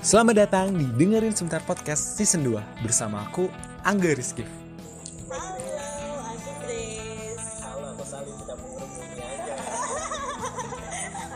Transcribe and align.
Selamat 0.00 0.48
datang 0.48 0.72
di 0.72 0.88
Dengerin 0.88 1.36
Sebentar 1.36 1.60
Podcast 1.60 2.16
Season 2.16 2.40
2 2.40 2.56
bersama 2.80 3.20
aku, 3.28 3.52
Angga 3.84 4.16
Rizky. 4.16 4.48
Halo, 5.28 6.24
aku 6.24 6.50
Grace. 6.64 7.60
Halo, 7.60 7.86
aku 7.92 8.04
Salim 8.08 8.32
tidak 8.40 8.56
mengerumuni 8.64 9.20
aja. 9.20 9.56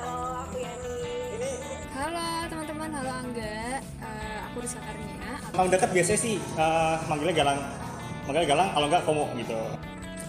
Halo, 0.00 0.48
aku 0.48 0.56
Yani. 0.64 1.52
Halo 1.92 2.24
teman-teman, 2.48 2.88
halo 2.88 3.10
Angga. 3.12 3.84
Eh, 3.84 4.36
aku 4.48 4.56
Rizka 4.64 4.80
Karnia. 4.80 5.28
Emang 5.52 5.68
dekat 5.68 5.90
biasanya 5.92 6.20
sih 6.24 6.40
eh, 6.40 6.96
manggilnya 7.04 7.36
Galang. 7.36 7.60
Manggilnya 8.24 8.48
Galang, 8.48 8.68
kalau 8.72 8.86
enggak 8.88 9.02
Komo 9.04 9.24
gitu. 9.36 9.60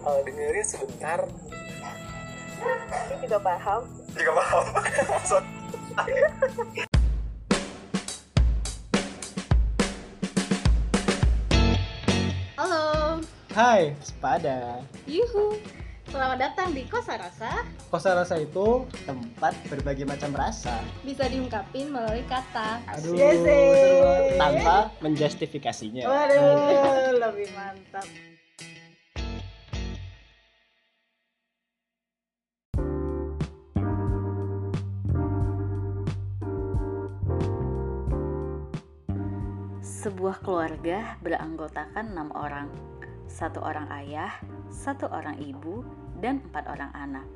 eh, 0.00 0.20
dengerin 0.24 0.66
sebentar. 0.66 1.18
Ini 3.10 3.24
juga 3.24 3.38
paham. 3.40 3.82
juga 4.12 4.32
paham 4.36 4.64
So, 5.28 5.36
Halo, 12.56 13.18
Hai, 13.50 13.96
sepada. 13.98 14.84
yuhu. 15.08 15.56
Selamat 16.10 16.42
datang 16.42 16.74
di 16.74 16.82
Kosa 16.90 17.14
Rasa. 17.14 17.62
Kosa 17.86 18.18
rasa 18.18 18.34
itu 18.36 18.82
tempat 19.06 19.54
berbagai 19.70 20.02
macam 20.02 20.34
rasa. 20.34 20.82
Bisa 21.06 21.30
diungkapin 21.30 21.86
melalui 21.86 22.26
kata. 22.26 22.82
Aduh, 22.90 23.14
Yes, 23.14 23.38
seru 23.38 23.54
banget. 24.02 24.34
tanpa 24.36 24.76
menjustifikasinya. 24.98 26.02
Waduh, 26.02 26.50
lebih 27.14 27.48
mantap. 27.54 28.06
Sebuah 40.00 40.40
keluarga 40.40 41.20
beranggotakan 41.20 42.16
enam 42.16 42.32
orang, 42.32 42.72
satu 43.28 43.60
orang 43.60 43.84
ayah, 44.00 44.32
satu 44.72 45.04
orang 45.12 45.36
ibu, 45.36 45.84
dan 46.24 46.40
empat 46.40 46.72
orang 46.72 46.88
anak. 46.96 47.28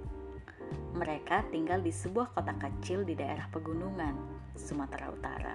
Mereka 0.97 1.53
tinggal 1.53 1.85
di 1.85 1.93
sebuah 1.93 2.33
kota 2.33 2.57
kecil 2.57 3.05
di 3.05 3.13
daerah 3.13 3.53
pegunungan, 3.53 4.17
Sumatera 4.57 5.13
Utara. 5.13 5.55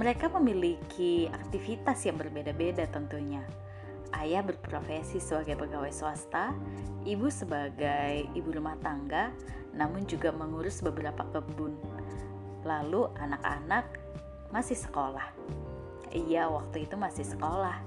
Mereka 0.00 0.32
memiliki 0.32 1.28
aktivitas 1.28 2.00
yang 2.08 2.16
berbeda-beda 2.16 2.88
tentunya. 2.88 3.44
Ayah 4.16 4.40
berprofesi 4.40 5.20
sebagai 5.20 5.60
pegawai 5.60 5.92
swasta, 5.92 6.56
ibu 7.04 7.28
sebagai 7.28 8.32
ibu 8.32 8.48
rumah 8.48 8.80
tangga, 8.80 9.28
namun 9.76 10.08
juga 10.08 10.32
mengurus 10.32 10.80
beberapa 10.80 11.28
kebun. 11.36 11.76
Lalu 12.64 13.12
anak-anak 13.12 13.84
masih 14.48 14.80
sekolah. 14.80 15.67
Iya, 16.08 16.48
waktu 16.48 16.88
itu 16.88 16.96
masih 16.96 17.24
sekolah. 17.24 17.84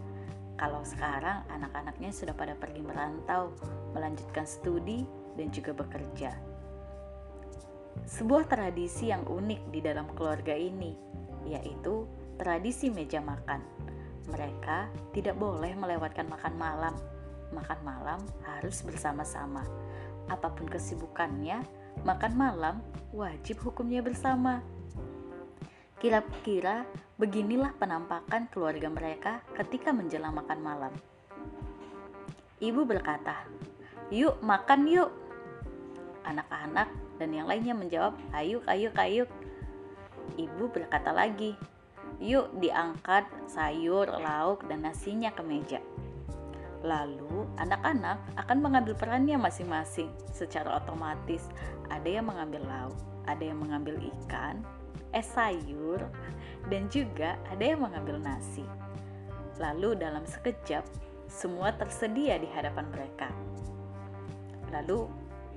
Kalau 0.54 0.86
sekarang 0.86 1.42
anak-anaknya 1.50 2.14
sudah 2.14 2.38
pada 2.38 2.54
pergi 2.54 2.86
merantau, 2.86 3.50
melanjutkan 3.98 4.46
studi 4.46 5.02
dan 5.34 5.50
juga 5.50 5.74
bekerja. 5.74 6.38
Sebuah 8.06 8.46
tradisi 8.46 9.10
yang 9.10 9.26
unik 9.26 9.74
di 9.74 9.80
dalam 9.82 10.06
keluarga 10.14 10.54
ini, 10.54 10.94
yaitu 11.50 12.06
tradisi 12.38 12.94
meja 12.94 13.18
makan. 13.26 13.62
Mereka 14.30 14.94
tidak 15.18 15.36
boleh 15.42 15.74
melewatkan 15.74 16.30
makan 16.30 16.54
malam. 16.62 16.94
Makan 17.52 17.80
malam 17.82 18.20
harus 18.46 18.86
bersama-sama. 18.86 19.66
Apa 20.30 20.54
pun 20.54 20.70
kesibukannya, 20.70 21.66
makan 22.06 22.34
malam 22.38 22.76
wajib 23.12 23.60
hukumnya 23.66 24.00
bersama. 24.06 24.62
Kira-kira 26.02 26.82
beginilah 27.22 27.78
penampakan 27.78 28.50
keluarga 28.50 28.90
mereka 28.90 29.46
ketika 29.54 29.94
menjelang 29.94 30.34
makan 30.34 30.60
malam. 30.66 30.94
Ibu 32.58 32.90
berkata, 32.90 33.46
"Yuk 34.10 34.42
makan 34.42 34.90
yuk." 34.90 35.14
Anak-anak 36.26 36.90
dan 37.22 37.30
yang 37.38 37.46
lainnya 37.46 37.78
menjawab, 37.78 38.18
"Ayo, 38.34 38.66
ayo, 38.66 38.90
ayo." 38.98 39.30
Ibu 40.42 40.74
berkata 40.74 41.14
lagi, 41.14 41.54
"Yuk 42.18 42.50
diangkat 42.58 43.30
sayur, 43.46 44.10
lauk, 44.10 44.66
dan 44.66 44.82
nasinya 44.82 45.30
ke 45.30 45.46
meja." 45.46 45.86
Lalu 46.82 47.46
anak-anak 47.62 48.42
akan 48.42 48.58
mengambil 48.58 48.98
perannya 48.98 49.38
masing-masing 49.38 50.10
secara 50.34 50.82
otomatis. 50.82 51.46
Ada 51.94 52.10
yang 52.10 52.26
mengambil 52.26 52.66
lauk, 52.66 52.98
ada 53.30 53.44
yang 53.46 53.62
mengambil 53.62 54.02
ikan, 54.02 54.66
es 55.12 55.28
sayur, 55.32 56.04
dan 56.68 56.88
juga 56.88 57.36
ada 57.50 57.64
yang 57.64 57.84
mengambil 57.84 58.18
nasi. 58.22 58.64
Lalu 59.60 60.00
dalam 60.00 60.24
sekejap, 60.26 60.86
semua 61.28 61.72
tersedia 61.76 62.40
di 62.40 62.48
hadapan 62.52 62.88
mereka. 62.92 63.30
Lalu 64.72 65.08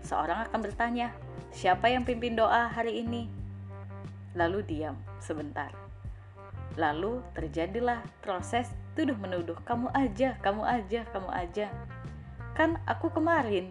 seorang 0.03 0.50
akan 0.50 0.61
bertanya, 0.61 1.15
siapa 1.55 1.91
yang 1.91 2.03
pimpin 2.03 2.34
doa 2.34 2.71
hari 2.71 3.03
ini? 3.03 3.31
Lalu 4.34 4.67
diam 4.67 4.99
sebentar. 5.23 5.71
Lalu 6.75 7.23
terjadilah 7.39 8.03
proses 8.19 8.67
tuduh 8.99 9.15
menuduh, 9.15 9.55
kamu 9.62 9.91
aja, 9.94 10.34
kamu 10.43 10.62
aja, 10.67 11.06
kamu 11.15 11.31
aja. 11.31 11.67
Kan 12.59 12.83
aku 12.87 13.11
kemarin. 13.15 13.71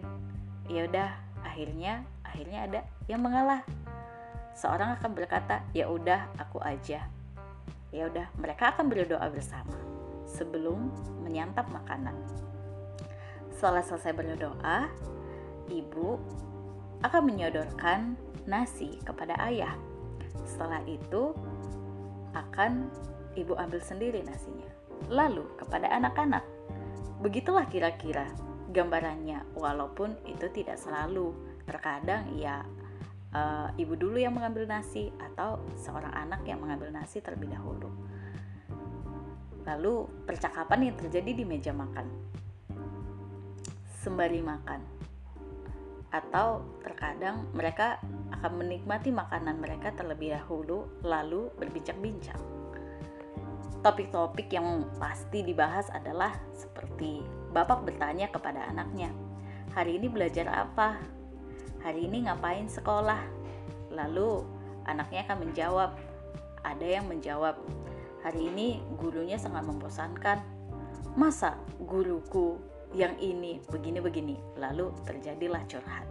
Ya 0.64 0.88
udah, 0.88 1.12
akhirnya 1.44 2.08
akhirnya 2.34 2.60
ada 2.66 2.80
yang 3.06 3.22
mengalah 3.22 3.62
seorang 4.54 4.96
akan 4.98 5.10
berkata, 5.12 5.62
"Ya 5.74 5.90
udah, 5.90 6.30
aku 6.38 6.62
aja." 6.62 7.06
Ya 7.94 8.10
udah, 8.10 8.26
mereka 8.38 8.74
akan 8.74 8.90
berdoa 8.90 9.22
bersama 9.30 9.78
sebelum 10.26 10.90
menyantap 11.22 11.70
makanan. 11.70 12.14
Setelah 13.54 13.86
selesai 13.86 14.12
berdoa, 14.18 14.90
ibu 15.70 16.18
akan 17.06 17.22
menyodorkan 17.22 18.18
nasi 18.50 18.98
kepada 19.06 19.38
ayah. 19.46 19.78
Setelah 20.42 20.82
itu 20.90 21.32
akan 22.34 22.90
ibu 23.38 23.54
ambil 23.54 23.78
sendiri 23.78 24.26
nasinya. 24.26 24.66
Lalu 25.06 25.46
kepada 25.54 25.86
anak-anak. 25.94 26.42
Begitulah 27.22 27.70
kira-kira 27.70 28.26
gambarannya 28.74 29.54
walaupun 29.54 30.18
itu 30.26 30.50
tidak 30.50 30.76
selalu. 30.82 31.30
Terkadang 31.64 32.28
ya 32.36 32.66
uh, 33.34 33.68
ibu 33.76 33.98
dulu 33.98 34.16
yang 34.16 34.32
mengambil 34.32 34.64
nasi 34.64 35.10
atau 35.18 35.60
seorang 35.74 36.14
anak 36.14 36.46
yang 36.46 36.62
mengambil 36.62 36.94
nasi 36.94 37.18
terlebih 37.20 37.52
dahulu. 37.52 37.90
Lalu 39.66 40.08
percakapan 40.24 40.88
yang 40.88 40.96
terjadi 40.96 41.30
di 41.34 41.44
meja 41.44 41.74
makan. 41.74 42.06
Sembari 44.00 44.40
makan. 44.40 44.80
Atau 46.14 46.62
terkadang 46.86 47.50
mereka 47.50 47.98
akan 48.30 48.62
menikmati 48.62 49.10
makanan 49.10 49.58
mereka 49.58 49.90
terlebih 49.96 50.36
dahulu 50.38 50.86
lalu 51.02 51.50
berbincang-bincang. 51.58 52.38
Topik-topik 53.82 54.48
yang 54.48 54.88
pasti 54.96 55.44
dibahas 55.44 55.92
adalah 55.92 56.32
seperti 56.56 57.20
bapak 57.52 57.84
bertanya 57.84 58.32
kepada 58.32 58.64
anaknya, 58.68 59.12
"Hari 59.76 60.00
ini 60.00 60.08
belajar 60.08 60.48
apa?" 60.48 60.96
Hari 61.84 62.08
ini 62.08 62.24
ngapain 62.24 62.64
sekolah? 62.64 63.20
Lalu 63.92 64.40
anaknya 64.88 65.28
akan 65.28 65.38
menjawab, 65.44 65.90
ada 66.64 66.86
yang 66.88 67.04
menjawab, 67.04 67.60
hari 68.24 68.48
ini 68.48 68.80
gurunya 68.96 69.36
sangat 69.36 69.68
membosankan. 69.68 70.40
Masa 71.12 71.60
guruku 71.84 72.56
yang 72.96 73.12
ini 73.20 73.60
begini-begini? 73.68 74.40
Lalu 74.56 74.96
terjadilah 75.04 75.60
curhat. 75.68 76.08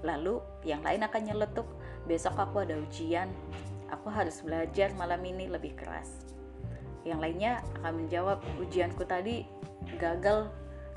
Lalu 0.00 0.40
yang 0.64 0.80
lain 0.80 1.04
akan 1.04 1.22
nyeletuk, 1.28 1.68
besok 2.08 2.40
aku 2.40 2.64
ada 2.64 2.74
ujian, 2.80 3.28
aku 3.92 4.08
harus 4.08 4.40
belajar 4.40 4.90
malam 4.96 5.20
ini 5.28 5.46
lebih 5.46 5.76
keras. 5.76 6.24
Yang 7.04 7.20
lainnya 7.20 7.52
akan 7.78 8.02
menjawab, 8.02 8.40
ujianku 8.58 9.04
tadi 9.04 9.44
gagal, 10.00 10.48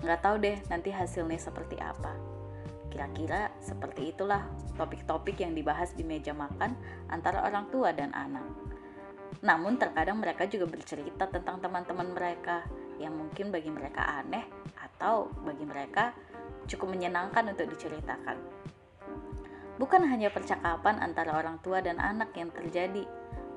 nggak 0.01 0.23
tahu 0.23 0.39
deh 0.39 0.57
nanti 0.71 0.89
hasilnya 0.89 1.37
seperti 1.37 1.77
apa. 1.83 2.34
Kira-kira 2.95 3.51
seperti 3.59 4.15
itulah 4.15 4.47
topik-topik 4.79 5.43
yang 5.43 5.51
dibahas 5.51 5.91
di 5.91 6.07
meja 6.07 6.31
makan 6.31 6.79
antara 7.11 7.43
orang 7.43 7.67
tua 7.67 7.91
dan 7.91 8.15
anak. 8.15 8.47
Namun 9.43 9.75
terkadang 9.75 10.23
mereka 10.23 10.47
juga 10.47 10.63
bercerita 10.63 11.27
tentang 11.27 11.59
teman-teman 11.59 12.15
mereka 12.15 12.63
yang 12.95 13.11
mungkin 13.19 13.51
bagi 13.51 13.67
mereka 13.67 14.23
aneh 14.23 14.47
atau 14.79 15.27
bagi 15.43 15.67
mereka 15.67 16.15
cukup 16.71 16.95
menyenangkan 16.95 17.51
untuk 17.51 17.67
diceritakan. 17.67 18.39
Bukan 19.75 20.07
hanya 20.07 20.31
percakapan 20.31 21.03
antara 21.03 21.35
orang 21.35 21.59
tua 21.59 21.83
dan 21.83 21.99
anak 21.99 22.31
yang 22.39 22.47
terjadi, 22.47 23.03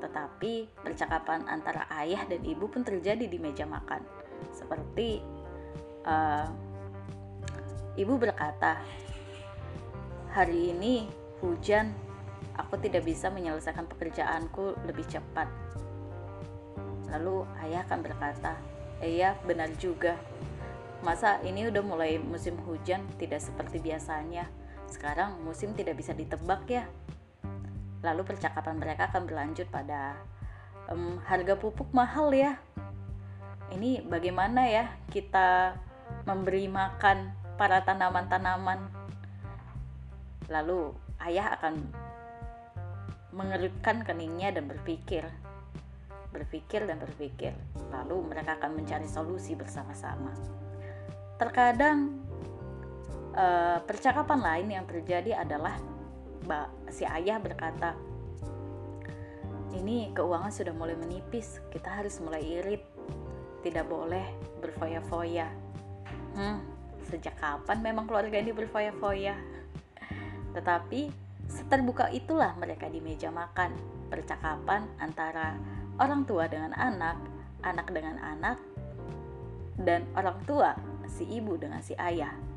tetapi 0.02 0.66
percakapan 0.82 1.46
antara 1.46 1.86
ayah 2.02 2.26
dan 2.26 2.42
ibu 2.42 2.66
pun 2.66 2.82
terjadi 2.82 3.22
di 3.30 3.38
meja 3.38 3.62
makan. 3.70 4.02
Seperti 4.50 5.22
uh, 6.02 6.50
ibu 7.94 8.18
berkata, 8.18 8.82
"Hari 10.34 10.74
ini 10.76 11.08
hujan, 11.40 11.94
aku 12.58 12.80
tidak 12.80 13.06
bisa 13.06 13.28
menyelesaikan 13.32 13.88
pekerjaanku 13.88 14.76
lebih 14.84 15.04
cepat." 15.08 15.48
Lalu 17.08 17.48
ayah 17.64 17.84
akan 17.88 18.00
berkata, 18.04 18.56
"Iya, 19.00 19.36
benar 19.48 19.72
juga. 19.80 20.16
Masa 21.00 21.38
ini 21.46 21.70
udah 21.70 21.80
mulai 21.80 22.20
musim 22.20 22.58
hujan, 22.66 23.04
tidak 23.16 23.40
seperti 23.40 23.80
biasanya." 23.80 24.50
Sekarang 24.88 25.44
musim 25.44 25.76
tidak 25.76 26.00
bisa 26.00 26.16
ditebak 26.16 26.64
ya. 26.68 26.88
Lalu 28.00 28.24
percakapan 28.24 28.80
mereka 28.80 29.12
akan 29.12 29.28
berlanjut 29.28 29.68
pada 29.68 30.16
um, 30.88 31.20
harga 31.28 31.54
pupuk 31.60 31.92
mahal 31.92 32.32
ya. 32.32 32.56
Ini 33.68 34.08
bagaimana 34.08 34.64
ya 34.64 34.88
kita 35.12 35.76
memberi 36.24 36.72
makan 36.72 37.36
para 37.60 37.84
tanaman-tanaman. 37.84 38.80
Lalu 40.48 40.92
ayah 41.28 41.54
akan 41.60 41.74
mengerutkan 43.36 44.02
keningnya 44.02 44.50
dan 44.56 44.66
berpikir, 44.66 45.24
berpikir 46.32 46.88
dan 46.88 46.98
berpikir. 46.98 47.52
Lalu 47.92 48.32
mereka 48.32 48.56
akan 48.56 48.80
mencari 48.80 49.06
solusi 49.06 49.52
bersama-sama. 49.54 50.32
Terkadang 51.38 52.18
uh, 53.36 53.78
percakapan 53.84 54.40
lain 54.40 54.68
yang 54.80 54.84
terjadi 54.88 55.44
adalah 55.44 55.76
si 56.88 57.04
ayah 57.04 57.36
berkata, 57.36 57.92
ini 59.76 60.10
keuangan 60.16 60.48
sudah 60.48 60.72
mulai 60.72 60.96
menipis, 60.96 61.60
kita 61.68 61.92
harus 62.00 62.16
mulai 62.24 62.40
irit, 62.40 62.80
tidak 63.60 63.84
boleh 63.84 64.24
berfoya-foya. 64.64 65.44
Hmm, 66.32 66.64
sejak 67.04 67.36
kapan 67.36 67.84
memang 67.84 68.08
keluarga 68.08 68.40
ini 68.40 68.56
berfoya-foya? 68.56 69.36
Tetapi 70.52 71.10
seterbuka 71.48 72.12
itulah 72.12 72.54
mereka 72.60 72.88
di 72.88 73.00
meja 73.00 73.32
makan, 73.32 73.72
percakapan 74.08 74.84
antara 75.00 75.56
orang 76.00 76.24
tua 76.28 76.48
dengan 76.48 76.72
anak, 76.76 77.16
anak 77.64 77.88
dengan 77.90 78.16
anak, 78.20 78.56
dan 79.80 80.04
orang 80.16 80.38
tua 80.44 80.76
si 81.08 81.24
ibu 81.24 81.56
dengan 81.56 81.80
si 81.80 81.96
ayah 81.96 82.48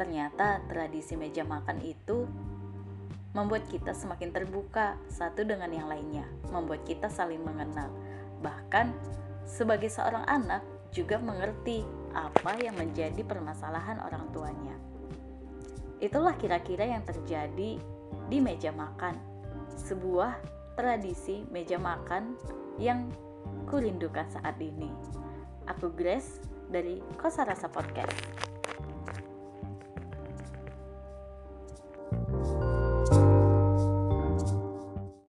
Ternyata 0.00 0.64
tradisi 0.64 1.12
meja 1.12 1.44
makan 1.44 1.84
itu 1.84 2.24
membuat 3.36 3.68
kita 3.68 3.92
semakin 3.92 4.32
terbuka 4.32 4.96
satu 5.12 5.44
dengan 5.44 5.68
yang 5.68 5.92
lainnya, 5.92 6.24
membuat 6.48 6.88
kita 6.88 7.12
saling 7.12 7.44
mengenal. 7.44 7.92
Bahkan 8.40 8.96
sebagai 9.44 9.92
seorang 9.92 10.24
anak 10.24 10.64
juga 10.88 11.20
mengerti 11.20 11.84
apa 12.16 12.56
yang 12.56 12.80
menjadi 12.80 13.20
permasalahan 13.28 14.00
orang 14.00 14.24
tuanya. 14.32 14.72
Itulah 16.00 16.32
kira-kira 16.40 16.88
yang 16.88 17.04
terjadi 17.04 17.76
di 18.32 18.38
meja 18.40 18.72
makan, 18.72 19.20
sebuah 19.76 20.32
tradisi 20.72 21.44
meja 21.52 21.76
makan 21.76 22.40
yang 22.80 23.12
kurindukan 23.68 24.24
saat 24.32 24.56
ini. 24.56 24.88
Aku 25.68 25.92
Grace 25.92 26.40
dari 26.72 27.04
Kosa 27.20 27.44
Rasa 27.44 27.68
Podcast. 27.68 28.49